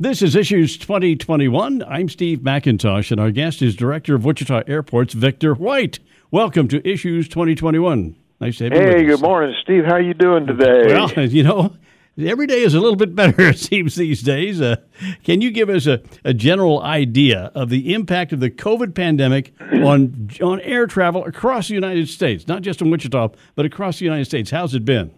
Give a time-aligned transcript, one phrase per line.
[0.00, 1.84] This is Issues 2021.
[1.84, 6.00] I'm Steve McIntosh, and our guest is Director of Wichita Airports, Victor White.
[6.32, 8.16] Welcome to Issues 2021.
[8.40, 9.06] Nice to have you Hey, us.
[9.06, 9.84] good morning, Steve.
[9.84, 10.86] How you doing today?
[10.88, 11.76] Well, you know,
[12.18, 14.60] every day is a little bit better, it seems, these days.
[14.60, 14.76] Uh,
[15.22, 19.54] can you give us a, a general idea of the impact of the COVID pandemic
[19.60, 22.48] on, on air travel across the United States?
[22.48, 24.50] Not just in Wichita, but across the United States.
[24.50, 25.14] How's it been?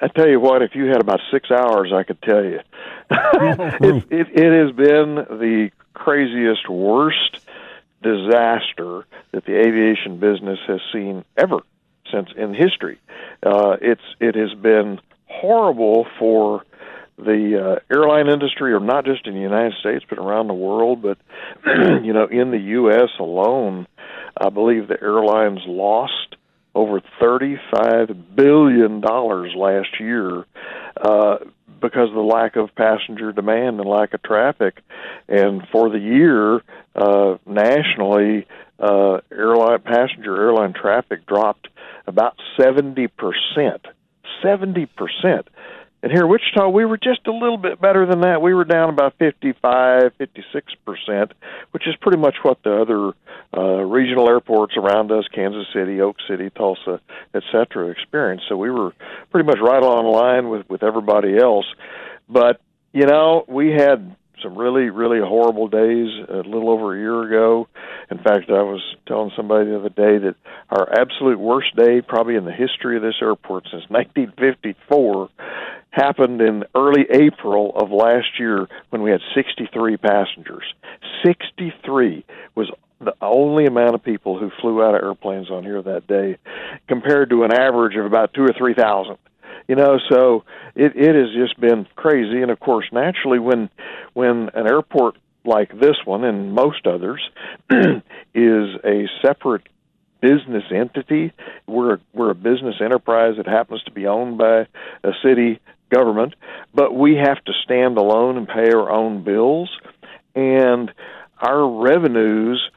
[0.00, 2.60] I tell you what, if you had about six hours, I could tell you.
[3.10, 7.40] it, it, it has been the craziest, worst
[8.02, 11.60] disaster that the aviation business has seen ever
[12.12, 12.98] since in history.
[13.44, 16.64] Uh, it's it has been horrible for
[17.18, 21.02] the uh, airline industry, or not just in the United States, but around the world.
[21.02, 21.18] But
[21.66, 23.10] you know, in the U.S.
[23.18, 23.86] alone,
[24.36, 26.27] I believe the airlines lost
[26.78, 30.44] over $35 billion last year
[30.96, 31.38] uh,
[31.80, 34.80] because of the lack of passenger demand and lack of traffic.
[35.28, 36.62] And for the year,
[36.94, 38.46] uh, nationally,
[38.78, 41.66] uh, airline passenger airline traffic dropped
[42.06, 43.10] about 70%.
[44.44, 44.88] 70%.
[46.00, 48.40] And here in Wichita, we were just a little bit better than that.
[48.40, 51.32] We were down about 55, 56%,
[51.72, 53.12] which is pretty much what the other
[53.56, 57.00] uh, regional airports around us, Kansas City, Oak City, Tulsa,
[57.34, 58.44] et cetera, experienced.
[58.48, 58.92] So we were
[59.32, 61.66] pretty much right on line with, with everybody else.
[62.28, 62.60] But,
[62.92, 67.66] you know, we had some really, really horrible days a little over a year ago.
[68.10, 70.34] In fact, I was telling somebody the other day that
[70.70, 75.28] our absolute worst day, probably in the history of this airport since 1954,
[75.90, 80.64] happened in early April of last year when we had 63 passengers.
[81.24, 82.70] 63 was
[83.00, 86.36] the only amount of people who flew out of airplanes on here that day,
[86.88, 89.16] compared to an average of about two or three thousand.
[89.68, 93.70] You know, so it it has just been crazy, and of course, naturally, when
[94.14, 97.20] when an airport like this one and most others
[97.70, 99.66] is a separate
[100.20, 101.32] business entity.
[101.66, 104.66] We're a, we're a business enterprise that happens to be owned by
[105.04, 106.34] a city government,
[106.74, 109.70] but we have to stand alone and pay our own bills,
[110.34, 110.92] and
[111.38, 112.68] our revenues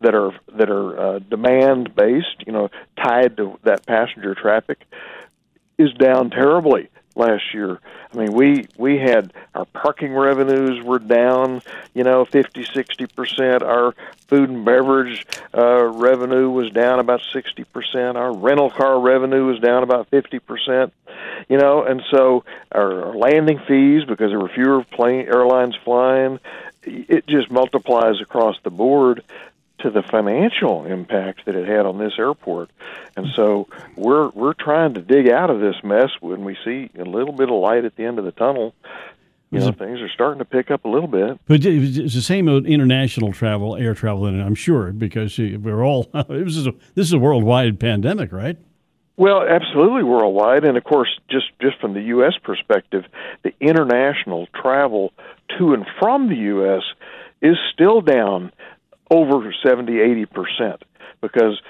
[0.00, 2.68] that are that are uh, demand based, you know,
[3.02, 4.84] tied to that passenger traffic,
[5.78, 7.78] is down terribly last year.
[8.12, 11.62] I mean, we we had our parking revenues were down,
[11.94, 13.62] you know, fifty, sixty percent.
[13.62, 13.94] Our
[14.28, 18.16] food and beverage uh, revenue was down about sixty percent.
[18.16, 20.92] Our rental car revenue was down about fifty percent.
[21.48, 26.40] You know, and so our, our landing fees because there were fewer plane airlines flying,
[26.84, 29.22] it just multiplies across the board
[29.82, 32.70] to the financial impact that it had on this airport.
[33.16, 37.04] And so we're we're trying to dig out of this mess when we see a
[37.04, 38.74] little bit of light at the end of the tunnel.
[39.50, 41.38] You know, things are starting to pick up a little bit.
[41.46, 46.56] But it's the same international travel, air travel, and I'm sure because we're all this
[46.56, 48.56] is a, this is a worldwide pandemic, right?
[49.18, 52.32] Well, absolutely worldwide, and of course, just just from the U.S.
[52.42, 53.04] perspective,
[53.42, 55.12] the international travel
[55.58, 56.82] to and from the U.S.
[57.42, 58.52] is still down
[59.12, 60.82] over 70, 80 percent
[61.20, 61.60] because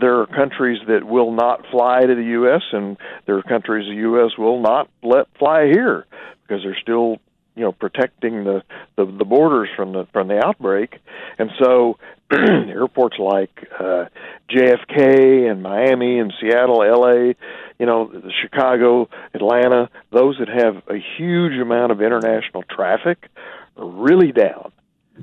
[0.00, 2.62] there are countries that will not fly to the U.S.
[2.72, 4.38] and there are countries the U.S.
[4.38, 6.06] will not let fly here
[6.42, 7.18] because they're still
[7.54, 8.62] you know protecting the,
[8.96, 10.98] the the borders from the from the outbreak
[11.38, 11.98] and so
[12.32, 14.06] airports like uh
[14.50, 17.34] JFK and Miami and Seattle LA
[17.78, 18.10] you know
[18.40, 23.28] Chicago Atlanta those that have a huge amount of international traffic
[23.76, 24.72] are really down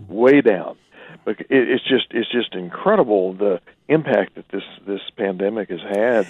[0.08, 0.78] way down
[1.30, 6.28] but it's just it's just incredible the impact that this this pandemic has had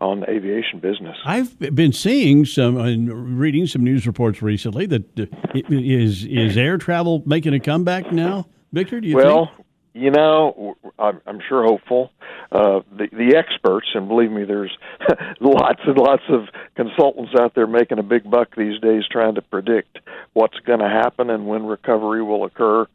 [0.00, 1.16] on the aviation business.
[1.24, 5.26] I've been seeing some and reading some news reports recently that uh,
[5.68, 9.00] is is air travel making a comeback now, Victor?
[9.00, 9.66] Do you well, think?
[9.94, 12.10] you know, I'm, I'm sure hopeful.
[12.50, 14.76] Uh, the the experts, and believe me, there's
[15.40, 19.42] lots and lots of consultants out there making a big buck these days trying to
[19.42, 20.00] predict
[20.32, 22.86] what's going to happen and when recovery will occur.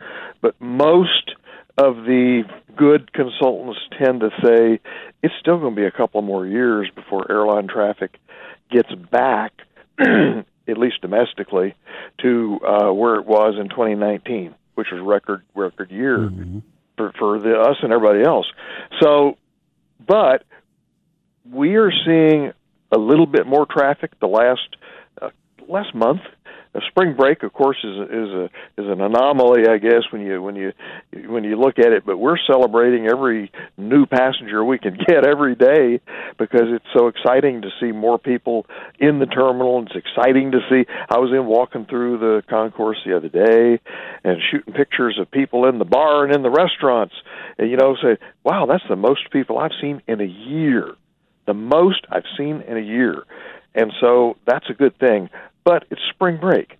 [0.42, 1.36] But most
[1.77, 2.44] of the
[2.75, 4.80] good consultants tend to say
[5.22, 8.18] it's still going to be a couple more years before airline traffic
[8.72, 9.54] gets back,
[10.00, 11.75] at least domestically,
[12.22, 16.60] to uh, where it was in 2019, which was record record year mm-hmm.
[16.98, 18.48] for for the us and everybody else.
[19.01, 19.38] So,
[20.06, 20.44] but
[21.51, 22.54] we are seeing
[22.92, 24.75] a little bit more traffic the last
[25.22, 25.30] uh,
[25.68, 26.22] last month.
[26.89, 28.44] Spring break, of course, is is a
[28.77, 30.74] is an anomaly, I guess, when you when you
[31.27, 32.06] when you look at it.
[32.06, 36.01] But we're celebrating every new passenger we can get every day
[36.38, 38.66] because it's so exciting to see more people
[39.00, 39.83] in the terminal.
[39.83, 40.86] It's exciting to see.
[41.10, 43.80] I was in walking through the concourse the other day
[44.24, 47.16] and shooting pictures of people in the bar and in the restaurants,
[47.57, 50.95] and you know, say, "Wow, that's the most people I've seen in a year."
[51.45, 53.24] The most I've seen in a year
[53.75, 55.30] and so that's a good thing.
[55.65, 56.77] But it's spring break,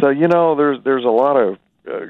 [0.00, 1.58] so you know there's there's a lot of
[1.90, 2.06] uh,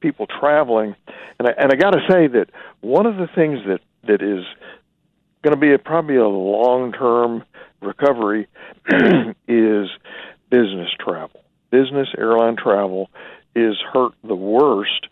[0.00, 0.94] people traveling,
[1.38, 4.44] and I, and I got to say that one of the things that that is
[5.42, 7.44] going to be a, probably a long term
[7.80, 8.48] recovery
[9.48, 9.88] is
[10.50, 11.44] business travel.
[11.70, 13.10] Business airline travel
[13.54, 15.06] is hurt the worst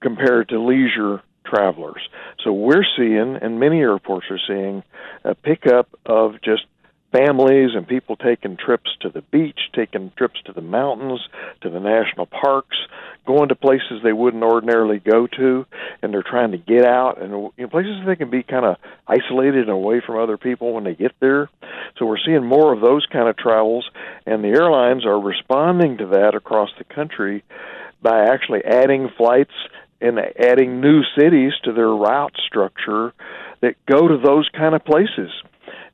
[0.00, 2.02] compared to leisure travelers.
[2.42, 4.82] So we're seeing, and many airports are seeing,
[5.24, 6.64] a pickup of just
[7.14, 11.20] families and people taking trips to the beach, taking trips to the mountains,
[11.60, 12.76] to the national parks,
[13.26, 15.64] going to places they wouldn't ordinarily go to,
[16.02, 18.76] and they're trying to get out and you know, places they can be kind of
[19.06, 21.48] isolated and away from other people when they get there.
[21.98, 23.88] So we're seeing more of those kind of travels,
[24.26, 27.44] and the airlines are responding to that across the country
[28.02, 29.54] by actually adding flights
[30.00, 33.14] and adding new cities to their route structure
[33.60, 35.30] that go to those kind of places.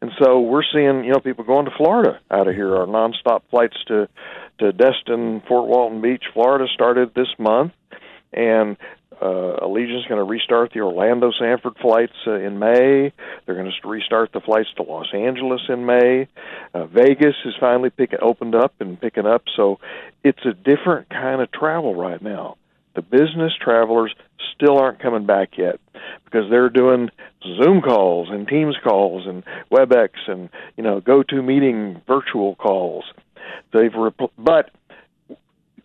[0.01, 2.75] And so we're seeing, you know, people going to Florida out of here.
[2.77, 4.09] Our nonstop flights to
[4.59, 7.73] to Destin, Fort Walton Beach, Florida started this month,
[8.31, 8.77] and
[9.21, 13.13] uh, Allegiant's going to restart the Orlando Sanford flights uh, in May.
[13.45, 16.29] They're going to restart the flights to Los Angeles in May.
[16.73, 19.79] Uh, Vegas is finally picking opened up and picking up, so
[20.25, 22.57] it's a different kind of travel right now.
[22.95, 24.15] The business travelers
[24.55, 25.81] still aren't coming back yet
[26.25, 27.11] because they're doing
[27.43, 33.05] Zoom calls and Teams calls and WebEx and you know GoToMeeting virtual calls.
[33.73, 34.71] They've rep- but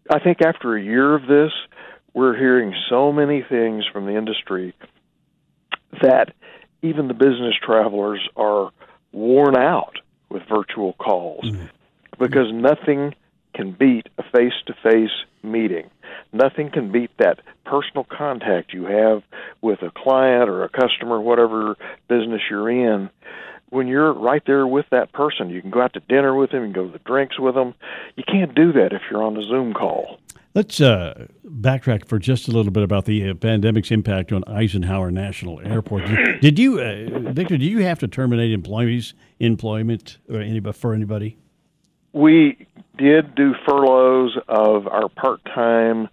[0.10, 1.52] I think after a year of this,
[2.14, 4.74] we're hearing so many things from the industry
[6.02, 6.34] that
[6.82, 8.72] even the business travelers are
[9.12, 9.98] worn out
[10.30, 11.66] with virtual calls mm-hmm.
[12.20, 13.16] because nothing
[13.54, 15.12] can beat a face to face
[15.42, 15.90] meeting.
[16.36, 19.24] Nothing can beat that personal contact you have
[19.62, 21.78] with a client or a customer, whatever
[22.10, 23.10] business you're in.
[23.70, 26.64] When you're right there with that person, you can go out to dinner with them,
[26.64, 27.74] can go to the drinks with them.
[28.18, 30.20] You can't do that if you're on a Zoom call.
[30.54, 35.12] Let's uh, backtrack for just a little bit about the uh, pandemic's impact on Eisenhower
[35.12, 36.06] National Airport.
[36.06, 37.58] Did, did you, uh, Victor?
[37.58, 41.38] Do you have to terminate employees employment or anybody for anybody?
[42.16, 42.66] We
[42.98, 46.08] did do furloughs of our part-time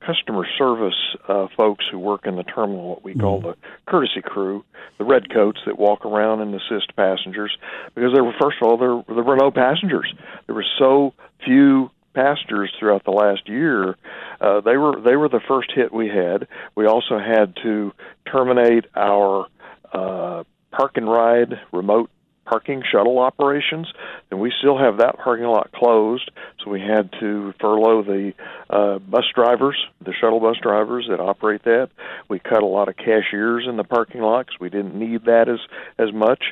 [0.00, 0.94] customer service
[1.28, 3.50] uh, folks who work in the terminal, what we call mm-hmm.
[3.50, 3.56] the
[3.86, 4.64] courtesy crew,
[4.96, 7.54] the red coats that walk around and assist passengers,
[7.94, 10.12] because there were first of all there there were no passengers.
[10.46, 11.12] There were so
[11.44, 13.96] few passengers throughout the last year.
[14.40, 16.48] Uh, they were they were the first hit we had.
[16.74, 17.92] We also had to
[18.26, 19.48] terminate our
[19.92, 22.10] uh, park and ride remote
[22.44, 23.86] parking shuttle operations,
[24.30, 26.30] and we still have that parking lot closed.
[26.62, 28.32] So we had to furlough the
[28.68, 31.90] uh, bus drivers, the shuttle bus drivers that operate that.
[32.28, 35.48] We cut a lot of cashiers in the parking lot because we didn't need that
[35.48, 35.60] as
[35.98, 36.42] as much.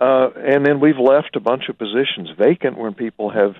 [0.00, 3.54] Uh, and then we've left a bunch of positions vacant when people have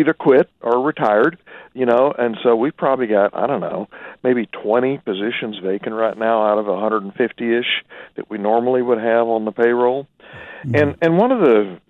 [0.00, 1.38] either quit or retired,
[1.72, 3.88] you know, and so we've probably got, I don't know,
[4.24, 7.84] maybe 20 positions vacant right now out of 150-ish
[8.16, 10.06] that we normally would have on the payroll.
[10.64, 10.74] Mm-hmm.
[10.74, 11.80] And and one of the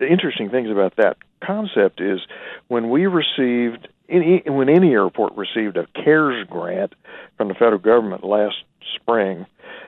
[0.00, 2.20] interesting things about that concept is
[2.68, 6.94] when we received any, when any airport received a CARES grant
[7.36, 8.56] from the federal government last
[8.96, 9.46] spring,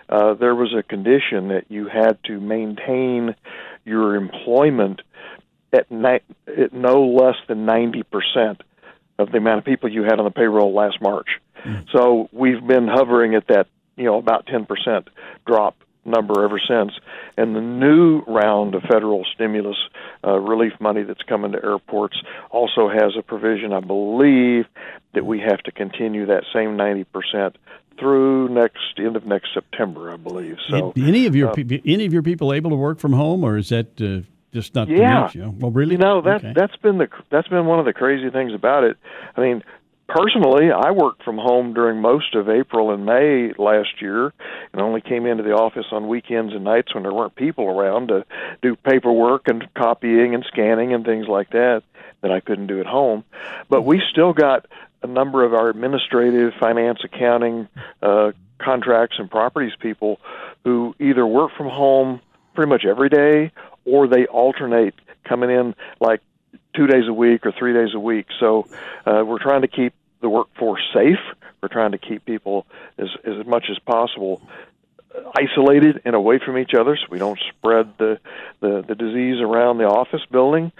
[0.09, 3.35] uh, there was a condition that you had to maintain
[3.85, 5.03] your employment
[5.73, 8.61] at, ni- at no less than 90%
[9.19, 11.29] of the amount of people you had on the payroll last March.
[11.65, 11.87] Mm.
[11.93, 15.07] So we've been hovering at that, you know, about 10%
[15.47, 16.93] drop number ever since.
[17.37, 19.77] And the new round of federal stimulus
[20.25, 22.17] uh, relief money that's coming to airports
[22.51, 24.67] also has a provision, I believe,
[25.15, 27.55] that we have to continue that same 90%
[27.99, 30.57] through next end of next September, I believe.
[30.69, 31.55] So, any of your uh,
[31.85, 34.89] any of your people able to work from home, or is that uh, just not
[34.89, 35.31] yeah.
[35.33, 35.55] You know?
[35.59, 36.53] Well, really, you know that okay.
[36.55, 38.97] that's been the that's been one of the crazy things about it.
[39.37, 39.63] I mean,
[40.09, 44.33] personally, I worked from home during most of April and May last year,
[44.73, 48.09] and only came into the office on weekends and nights when there weren't people around
[48.09, 48.25] to
[48.63, 51.83] do paperwork and copying and scanning and things like that
[52.23, 53.25] that I couldn't do at home.
[53.69, 54.67] But we still got
[55.03, 57.69] a number of our administrative, finance, accounting,
[58.03, 60.19] uh, contracts, and properties people
[60.65, 62.21] who either work from home
[62.55, 63.53] pretty much every day
[63.87, 66.21] or they alternate coming in like
[66.75, 68.27] two days a week or three days a week.
[68.39, 68.67] So
[69.07, 71.19] uh, we're trying to keep the workforce safe.
[71.63, 72.67] We're trying to keep people
[72.99, 74.43] as as much as possible
[75.35, 78.19] isolated and away from each other, so we don't spread the
[78.61, 80.73] the, the disease around the office building.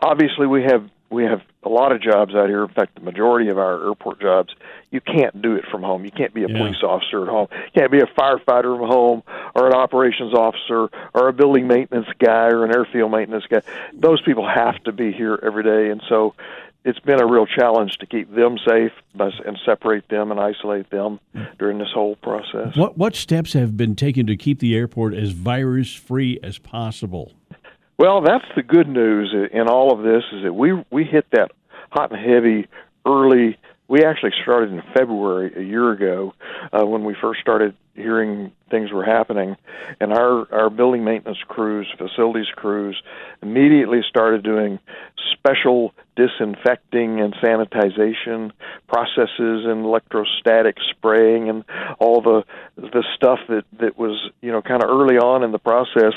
[0.00, 2.62] Obviously, we have we have a lot of jobs out here.
[2.62, 4.54] In fact, the majority of our airport jobs,
[4.90, 6.04] you can't do it from home.
[6.04, 6.58] You can't be a yeah.
[6.58, 7.48] police officer at home.
[7.50, 9.22] You can't be a firefighter from home,
[9.54, 13.62] or an operations officer, or a building maintenance guy, or an airfield maintenance guy.
[13.94, 16.34] Those people have to be here every day, and so
[16.84, 21.20] it's been a real challenge to keep them safe and separate them and isolate them
[21.58, 22.76] during this whole process.
[22.76, 27.32] What what steps have been taken to keep the airport as virus free as possible?
[27.98, 31.50] Well, that's the good news in all of this is that we we hit that
[31.90, 32.68] hot and heavy
[33.04, 33.58] early.
[33.88, 36.34] We actually started in February a year ago
[36.72, 39.56] uh, when we first started hearing things were happening,
[39.98, 43.02] and our our building maintenance crews, facilities crews,
[43.42, 44.78] immediately started doing
[45.32, 48.52] special disinfecting and sanitization
[48.88, 51.64] processes and electrostatic spraying and
[51.98, 52.44] all the
[52.76, 56.12] the stuff that that was you know kind of early on in the process.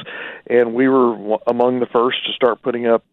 [0.45, 3.05] And we were among the first to start putting up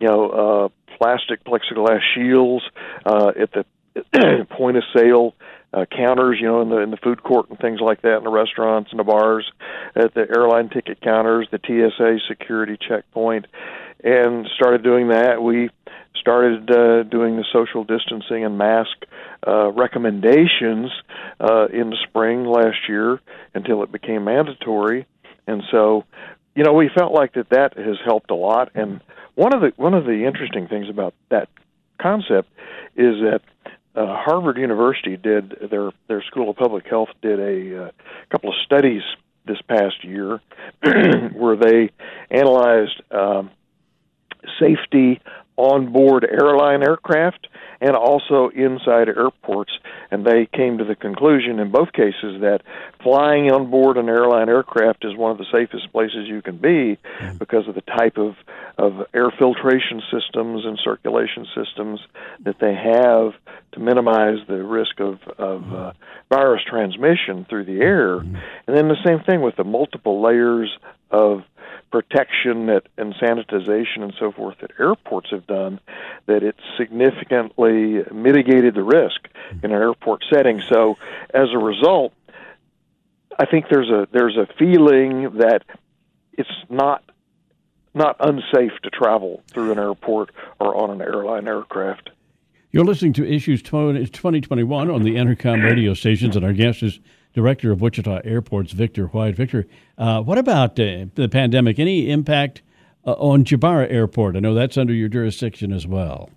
[0.00, 2.64] you know uh plastic plexiglass shields
[3.06, 3.64] uh at the
[4.50, 5.34] point of sale
[5.72, 8.24] uh, counters, you know, in the in the food court and things like that, in
[8.24, 9.50] the restaurants and the bars,
[9.94, 13.46] at the airline ticket counters, the TSA security checkpoint,
[14.02, 15.42] and started doing that.
[15.42, 15.70] We
[16.18, 18.90] started uh, doing the social distancing and mask
[19.46, 20.90] uh, recommendations
[21.38, 23.20] uh, in the spring last year
[23.54, 25.06] until it became mandatory,
[25.46, 26.04] and so
[26.56, 28.72] you know we felt like that that has helped a lot.
[28.74, 29.00] And
[29.36, 31.48] one of the one of the interesting things about that
[32.00, 32.48] concept
[32.96, 33.40] is that
[33.94, 37.90] uh, Harvard University did their their School of Public Health did a uh,
[38.30, 39.02] couple of studies
[39.46, 40.40] this past year
[41.32, 41.90] where they
[42.30, 43.50] analyzed um,
[44.60, 45.20] safety
[45.56, 47.48] on board airline aircraft
[47.80, 49.72] and also inside airports.
[50.10, 52.60] And they came to the conclusion in both cases that
[53.02, 56.98] flying on board an airline aircraft is one of the safest places you can be
[57.18, 57.36] mm-hmm.
[57.38, 58.34] because of the type of,
[58.76, 62.00] of air filtration systems and circulation systems
[62.40, 63.32] that they have
[63.72, 65.92] to minimize the risk of, of uh,
[66.28, 68.18] virus transmission through the air.
[68.18, 68.36] Mm-hmm.
[68.66, 70.70] And then the same thing with the multiple layers
[71.10, 71.42] of
[71.90, 75.80] protection that, and sanitization and so forth that airports have done,
[76.26, 79.28] that it significantly mitigated the risk
[79.62, 80.62] in an airport setting.
[80.68, 80.96] So
[81.34, 82.12] as a result,
[83.38, 85.62] I think there's a there's a feeling that
[86.32, 87.02] it's not
[87.94, 90.30] not unsafe to travel through an airport
[90.60, 92.10] or on an airline aircraft.
[92.70, 97.00] You're listening to Issues 2021 on the Entercom radio stations, and our guest is
[97.32, 99.36] Director of Wichita Airports, Victor White.
[99.36, 99.66] Victor,
[99.98, 101.78] uh, what about uh, the pandemic?
[101.78, 102.62] Any impact
[103.06, 104.36] uh, on Jabara Airport?
[104.36, 106.30] I know that's under your jurisdiction as well.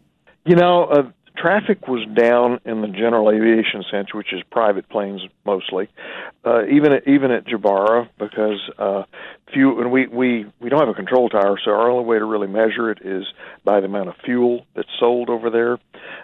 [0.45, 5.21] You know, uh, traffic was down in the general aviation sense, which is private planes
[5.45, 5.89] mostly,
[6.45, 9.03] uh, even at, even at Jabara because uh,
[9.51, 12.25] few and we we we don't have a control tower, so our only way to
[12.25, 13.25] really measure it is
[13.63, 15.79] by the amount of fuel that's sold over there.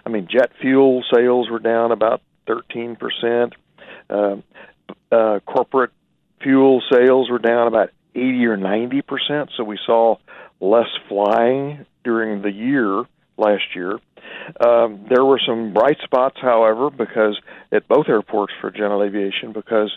[0.06, 3.54] I mean, jet fuel sales were down about thirteen percent.
[4.10, 4.36] Uh,
[5.12, 5.92] uh, corporate
[6.42, 10.16] fuel sales were down about 80 or 90 percent, so we saw
[10.60, 13.04] less flying during the year
[13.36, 13.98] last year.
[14.60, 17.38] Um, there were some bright spots, however, because
[17.72, 19.90] at both airports for general aviation, because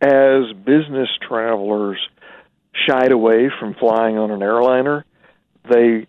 [0.00, 1.98] as business travelers
[2.86, 5.04] shied away from flying on an airliner,
[5.68, 6.06] they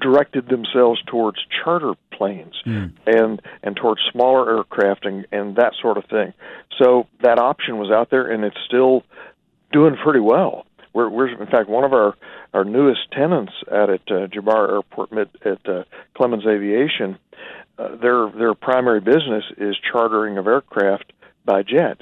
[0.00, 2.92] directed themselves towards charter planes mm.
[3.06, 6.32] and and towards smaller aircraft and and that sort of thing.
[6.78, 9.02] So that option was out there, and it's still
[9.72, 10.66] doing pretty well.
[10.92, 12.14] We're, we're in fact one of our
[12.52, 15.12] our newest tenants out at uh, Jabara Airport
[15.44, 15.84] at uh,
[16.16, 17.18] Clemens Aviation.
[17.76, 21.12] Uh, their their primary business is chartering of aircraft
[21.44, 22.00] by jet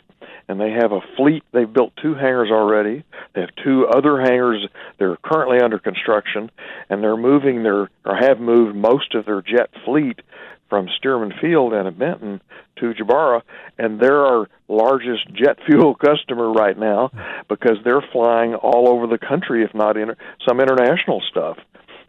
[0.48, 1.42] and they have a fleet.
[1.52, 3.04] They've built two hangars already.
[3.34, 4.66] They have two other hangars.
[4.98, 6.50] They're currently under construction,
[6.88, 10.20] and they're moving their or have moved most of their jet fleet
[10.68, 12.40] from Stearman Field and Benton
[12.76, 13.42] to Jabara,
[13.78, 17.10] and they're our largest jet fuel customer right now
[17.48, 20.16] because they're flying all over the country, if not in
[20.48, 21.58] some international stuff.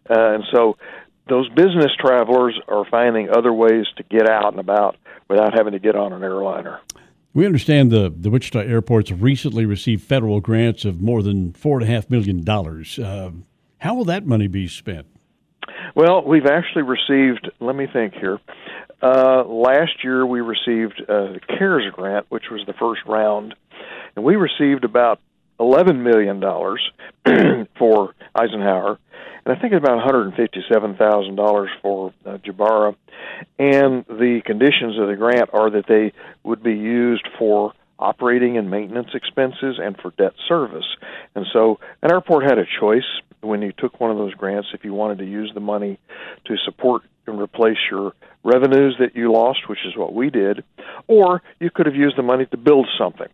[0.10, 0.78] Uh, and so
[1.28, 4.98] those business travelers are finding other ways to get out and about
[5.30, 6.80] without having to get on an airliner.
[7.36, 12.48] We understand the, the Wichita airports recently received federal grants of more than $4.5 million.
[12.48, 13.32] Uh,
[13.80, 15.08] how will that money be spent?
[15.96, 18.40] Well, we've actually received, let me think here.
[19.02, 23.56] Uh, last year we received a CARES grant, which was the first round,
[24.16, 25.20] and we received about
[25.60, 26.40] $11 million
[27.80, 29.00] for Eisenhower.
[29.46, 32.96] And I think it's about one hundred and fifty-seven thousand dollars for uh, Jabara.
[33.60, 38.70] And the conditions of the grant are that they would be used for operating and
[38.70, 40.86] maintenance expenses and for debt service.
[41.36, 43.06] And so an airport had a choice
[43.42, 46.00] when you took one of those grants if you wanted to use the money
[46.46, 50.64] to support and replace your revenues that you lost, which is what we did,
[51.08, 53.28] or you could have used the money to build something.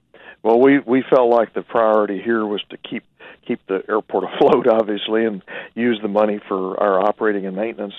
[0.43, 3.03] Well, we we felt like the priority here was to keep
[3.45, 5.43] keep the airport afloat, obviously, and
[5.75, 7.95] use the money for our operating and maintenance.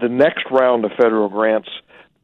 [0.00, 1.68] The next round of federal grants,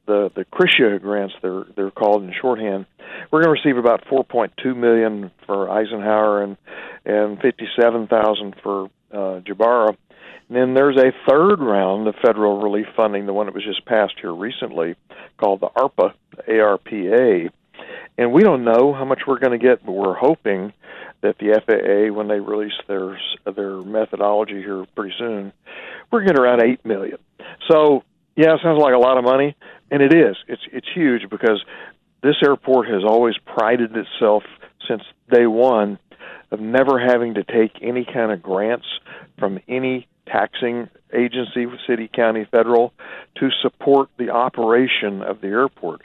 [0.06, 2.86] the the CRRSAA grants, they're they're called in shorthand.
[3.30, 6.56] We're going to receive about 4.2 million for Eisenhower and
[7.04, 9.96] and 57,000 for uh, Jabara.
[10.48, 13.84] And then there's a third round of federal relief funding, the one that was just
[13.84, 14.94] passed here recently,
[15.38, 16.12] called the ARPA,
[16.48, 17.50] ARPA.
[18.18, 20.72] And we don't know how much we're going to get, but we're hoping
[21.22, 23.18] that the FAA, when they release their
[23.54, 25.52] their methodology here pretty soon,
[26.10, 27.18] we're going to around eight million.
[27.70, 28.02] So
[28.36, 29.56] yeah, it sounds like a lot of money,
[29.90, 30.36] and it is.
[30.48, 31.62] It's it's huge because
[32.22, 34.42] this airport has always prided itself
[34.88, 35.98] since day one
[36.50, 38.86] of never having to take any kind of grants
[39.38, 42.92] from any taxing agency, city, county, federal,
[43.36, 46.02] to support the operation of the airport.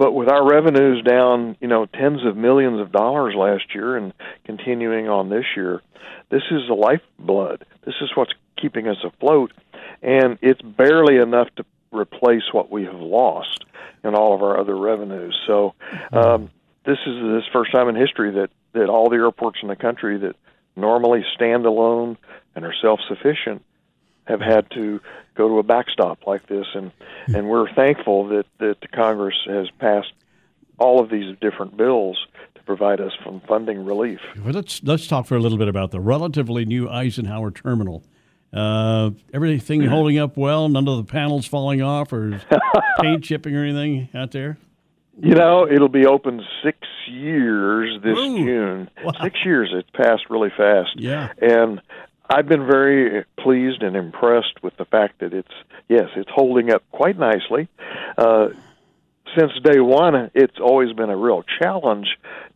[0.00, 4.14] But with our revenues down, you know, tens of millions of dollars last year and
[4.46, 5.82] continuing on this year,
[6.30, 7.66] this is the lifeblood.
[7.84, 9.52] This is what's keeping us afloat,
[10.00, 13.66] and it's barely enough to replace what we have lost
[14.02, 15.38] in all of our other revenues.
[15.46, 15.74] So,
[16.14, 16.50] um,
[16.86, 20.16] this is this first time in history that that all the airports in the country
[20.16, 20.34] that
[20.76, 22.16] normally stand alone
[22.56, 23.62] and are self sufficient
[24.30, 25.00] have had to
[25.34, 26.92] go to a backstop like this and
[27.28, 30.12] and we're thankful that that the Congress has passed
[30.78, 32.18] all of these different bills
[32.54, 34.20] to provide us from funding relief.
[34.42, 38.02] Well, let's let's talk for a little bit about the relatively new Eisenhower terminal.
[38.52, 40.68] Uh, everything holding up well.
[40.68, 42.40] None of the panels falling off or
[43.00, 44.58] paint chipping or anything out there.
[45.22, 48.90] You know, it'll be open six years this Ooh, June.
[49.04, 49.12] wow.
[49.22, 49.70] Six years.
[49.74, 50.90] It's passed really fast.
[50.96, 51.32] Yeah.
[51.42, 51.82] And
[52.30, 55.52] I've been very pleased and impressed with the fact that it's
[55.88, 57.68] yes, it's holding up quite nicely.
[58.16, 58.50] Uh,
[59.36, 62.06] since day one, it's always been a real challenge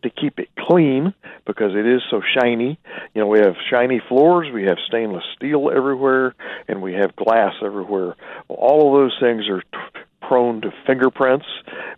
[0.05, 1.13] to keep it clean
[1.45, 2.79] because it is so shiny.
[3.15, 6.37] You know, we have shiny floors, we have stainless steel everywhere,
[6.69, 8.15] and we have glass everywhere.
[8.49, 11.47] Well, all of those things are t- prone to fingerprints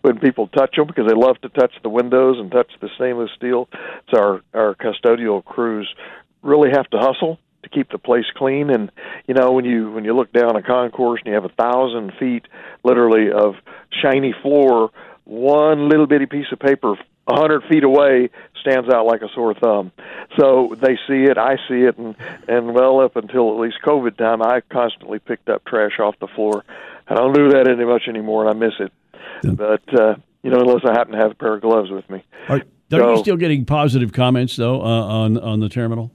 [0.01, 3.31] when people touch them because they love to touch the windows and touch the stainless
[3.37, 3.69] steel.
[4.11, 5.89] So our our custodial crews
[6.43, 8.71] really have to hustle to keep the place clean.
[8.71, 8.91] And
[9.27, 12.13] you know when you when you look down a concourse and you have a thousand
[12.19, 12.47] feet
[12.85, 13.55] literally of
[14.03, 14.91] shiny floor
[15.25, 16.95] one little bitty piece of paper
[17.29, 19.91] a hundred feet away stands out like a sore thumb.
[20.39, 22.15] So they see it i see it and
[22.49, 26.29] and well up until at least covid time i constantly picked up trash off the
[26.29, 26.65] floor.
[27.09, 28.93] I don't do that any much anymore and i miss it.
[29.43, 32.23] But uh you know unless i happen to have a pair of gloves with me.
[32.49, 36.13] Are, are you still getting positive comments though uh, on on the terminal?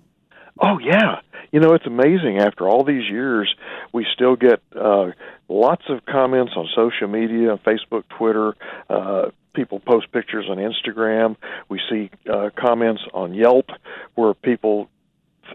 [0.59, 1.19] Oh yeah,
[1.51, 2.39] you know it's amazing.
[2.39, 3.53] After all these years,
[3.91, 5.11] we still get uh,
[5.47, 8.55] lots of comments on social media, Facebook, Twitter.
[8.89, 11.35] Uh, people post pictures on Instagram.
[11.69, 13.69] We see uh, comments on Yelp
[14.15, 14.89] where people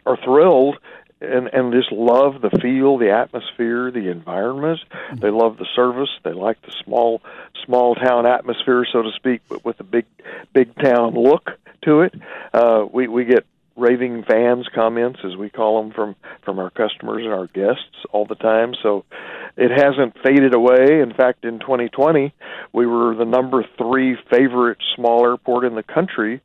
[0.04, 0.76] are thrilled
[1.20, 4.80] and and just love the feel, the atmosphere, the environment.
[5.14, 6.11] They love the service.
[6.22, 7.22] They like the small
[7.64, 10.04] small town atmosphere, so to speak, but with a big
[10.52, 11.50] big town look
[11.85, 12.14] to it.
[12.52, 13.46] Uh, we we get
[13.77, 18.25] raving fans comments as we call them from from our customers and our guests all
[18.27, 18.75] the time.
[18.83, 19.05] So
[19.57, 21.01] it hasn't faded away.
[21.01, 22.33] In fact in 2020
[22.73, 26.41] we were the number 3 favorite small airport in the country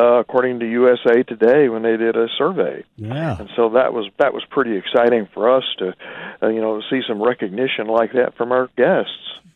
[0.00, 2.84] uh, according to USA Today when they did a survey.
[2.96, 3.38] Yeah.
[3.38, 5.94] and so that was that was pretty exciting for us to
[6.42, 9.12] uh, you know see some recognition like that from our guests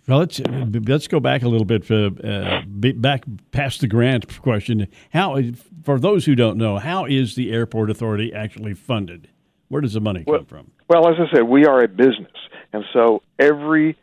[0.09, 0.41] Well, let's
[0.87, 4.87] let's go back a little bit uh, uh, back past the grant question.
[5.13, 5.41] How,
[5.83, 9.29] for those who don't know, how is the airport authority actually funded?
[9.69, 10.71] Where does the money come Well- from?
[10.89, 12.37] Well, as I said, we are a business,
[12.75, 13.97] and so every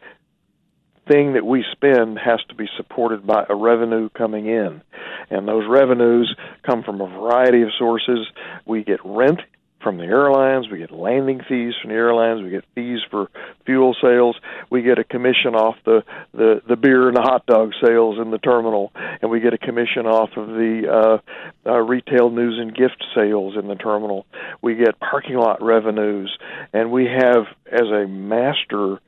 [1.08, 4.82] thing that we spend has to be supported by a revenue coming in,
[5.30, 8.28] and those revenues come from a variety of sources.
[8.66, 9.42] We get rent
[9.84, 13.30] from the airlines, we get landing fees from the airlines, we get fees for
[13.66, 14.36] fuel sales,
[14.70, 18.32] we get a commission off the the, the beer and the hot dog sales in
[18.32, 18.92] the terminal,
[19.22, 21.20] and we get a commission off of the
[21.66, 24.26] uh, uh, retail news and gift sales in the terminal.
[24.62, 26.36] We get parking lot revenues,
[26.74, 29.00] and we have as a master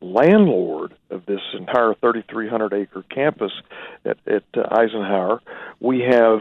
[0.00, 3.52] landlord of this entire 3,300 acre campus
[4.04, 5.40] at, at uh, Eisenhower,
[5.78, 6.40] we have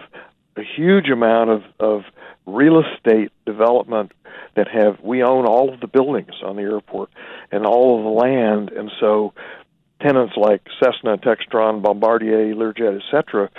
[0.59, 2.01] a huge amount of, of
[2.45, 4.11] real estate development
[4.55, 7.09] that have we own all of the buildings on the airport
[7.51, 9.33] and all of the land and so
[10.01, 13.49] tenants like Cessna, Textron, Bombardier, Learjet, etc.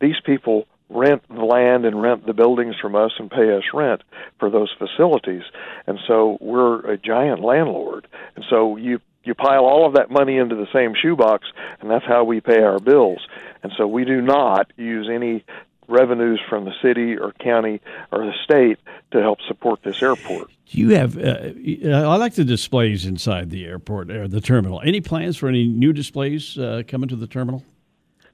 [0.00, 4.02] These people rent the land and rent the buildings from us and pay us rent
[4.38, 5.42] for those facilities.
[5.86, 8.06] And so we're a giant landlord.
[8.36, 11.46] And so you you pile all of that money into the same shoebox
[11.80, 13.20] and that's how we pay our bills.
[13.62, 15.44] And so we do not use any
[15.90, 17.80] revenues from the city or county
[18.12, 18.78] or the state
[19.10, 20.50] to help support this airport.
[20.66, 21.18] Do you have?
[21.18, 21.50] Uh,
[21.88, 24.80] I like the displays inside the airport or the terminal.
[24.84, 27.64] Any plans for any new displays uh, coming to the terminal?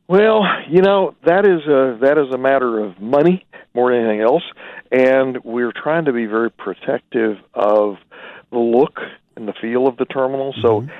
[0.08, 4.20] Well, you know that is a that is a matter of money more than anything
[4.20, 4.44] else,
[4.92, 7.96] and we're trying to be very protective of
[8.52, 9.00] the look
[9.34, 10.54] and the feel of the terminal.
[10.62, 10.90] So, mm-hmm.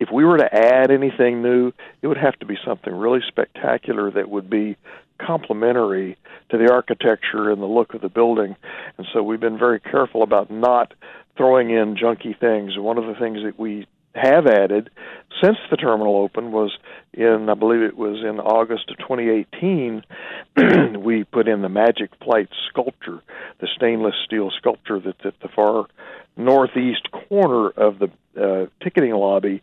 [0.00, 4.10] if we were to add anything new, it would have to be something really spectacular
[4.10, 4.76] that would be
[5.18, 6.16] complementary
[6.50, 8.56] to the architecture and the look of the building.
[8.98, 10.92] And so, we've been very careful about not
[11.36, 12.78] throwing in junky things.
[12.78, 14.90] One of the things that we have added
[15.42, 16.76] since the terminal opened was
[17.12, 20.02] in I believe it was in August of 2018
[21.02, 23.20] we put in the Magic Flight sculpture,
[23.60, 25.86] the stainless steel sculpture that's at the far
[26.36, 28.10] northeast corner of the
[28.40, 29.62] uh, ticketing lobby,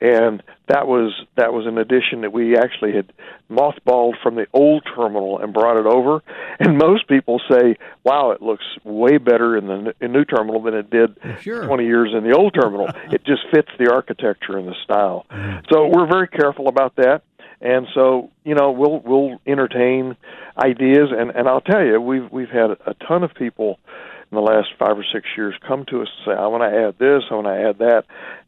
[0.00, 3.12] and that was that was an addition that we actually had
[3.50, 6.22] mothballed from the old terminal and brought it over.
[6.58, 10.74] And most people say, "Wow, it looks way better in the in new terminal than
[10.74, 11.66] it did sure.
[11.66, 12.88] 20 years in the old terminal.
[13.12, 15.64] it just fits the architecture and the style." Mm.
[15.72, 17.22] So we're very careful about that.
[17.60, 20.16] And so, you know, we'll we'll entertain
[20.58, 23.78] ideas, and and I'll tell you, we've we've had a ton of people
[24.32, 26.88] in the last five or six years come to us and say, I want to
[26.88, 28.04] add this, I want to add that.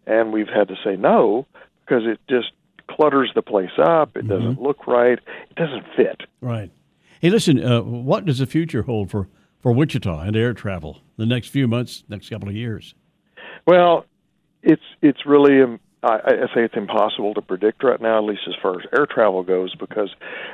[0.06, 1.46] And we've had to say no
[1.84, 2.52] because it just
[2.88, 4.16] clutters the place up.
[4.16, 4.28] It mm-hmm.
[4.28, 5.18] doesn't look right.
[5.50, 6.22] It doesn't fit.
[6.40, 6.70] Right.
[7.20, 9.28] Hey, listen, uh, what does the future hold for,
[9.60, 12.94] for Wichita and air travel the next few months, next couple of years?
[13.66, 14.06] Well,
[14.62, 18.42] it's it's really um, I, I say it's impossible to predict right now, at least
[18.46, 20.10] as far as air travel goes, because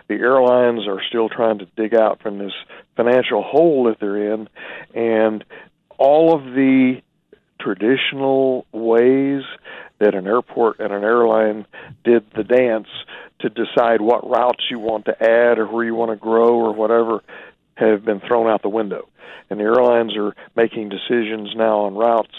[0.08, 2.52] the airlines are still trying to dig out from this
[2.96, 4.48] financial hole that they're in,
[4.94, 5.44] and
[5.98, 7.02] all of the
[7.60, 9.42] traditional ways
[9.98, 11.66] that an airport and an airline
[12.04, 12.88] did the dance
[13.40, 16.72] to decide what routes you want to add or where you want to grow or
[16.72, 17.22] whatever
[17.74, 19.08] have been thrown out the window.
[19.48, 22.34] And the airlines are making decisions now on routes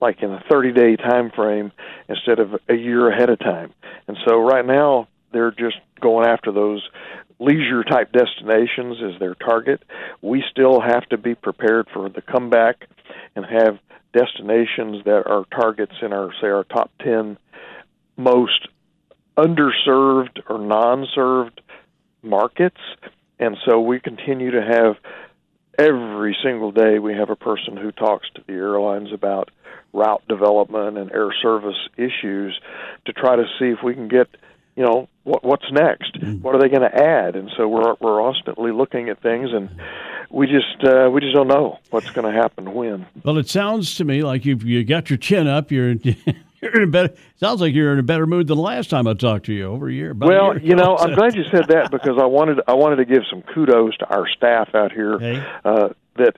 [0.00, 1.72] like in a 30 day time frame
[2.08, 3.72] instead of a year ahead of time.
[4.08, 6.82] And so right now they're just going after those
[7.38, 9.82] leisure type destinations as their target.
[10.22, 12.86] We still have to be prepared for the comeback
[13.34, 13.78] and have
[14.12, 17.38] destinations that are targets in our say our top 10
[18.16, 18.68] most
[19.38, 21.60] underserved or non-served
[22.22, 22.80] markets.
[23.38, 24.96] And so we continue to have
[25.80, 29.50] every single day we have a person who talks to the airlines about
[29.92, 32.58] route development and air service issues
[33.06, 34.28] to try to see if we can get
[34.76, 36.14] you know what what's next?
[36.14, 36.42] Mm.
[36.42, 37.36] what are they going to add?
[37.36, 39.68] And so we're we're constantly looking at things and
[40.30, 43.06] we just uh, we just don't know what's going to happen when.
[43.24, 45.94] Well it sounds to me like you've you got your chin up you're
[46.60, 47.14] You're in a better.
[47.36, 49.64] Sounds like you're in a better mood than the last time I talked to you
[49.64, 50.12] over a year.
[50.14, 52.96] Well, a year you know, I'm glad you said that because I wanted I wanted
[52.96, 55.44] to give some kudos to our staff out here hey.
[55.64, 56.36] uh, that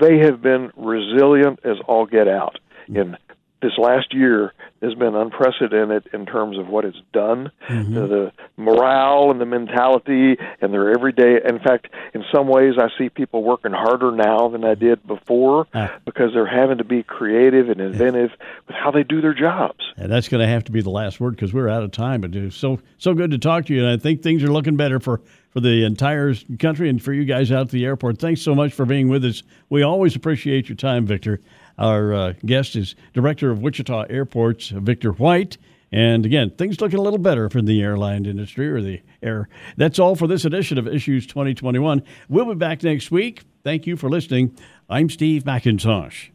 [0.00, 3.16] they have been resilient as all get out in
[3.60, 7.94] this last year has been unprecedented in terms of what it's done mm-hmm.
[7.94, 11.40] to the morale and the mentality and their everyday.
[11.46, 15.66] In fact, in some ways, I see people working harder now than I did before
[16.04, 18.46] because they're having to be creative and inventive yeah.
[18.66, 19.80] with how they do their jobs.
[19.96, 22.20] And that's going to have to be the last word because we're out of time.
[22.20, 24.76] But it's so so good to talk to you, and I think things are looking
[24.76, 28.18] better for for the entire country and for you guys out at the airport.
[28.18, 29.42] Thanks so much for being with us.
[29.70, 31.40] We always appreciate your time, Victor.
[31.78, 35.58] Our uh, guest is Director of Wichita Airports, Victor White.
[35.90, 39.48] And again, things looking a little better for the airline industry or the air.
[39.76, 42.02] That's all for this edition of Issues 2021.
[42.28, 43.42] We'll be back next week.
[43.64, 44.56] Thank you for listening.
[44.90, 46.30] I'm Steve McIntosh.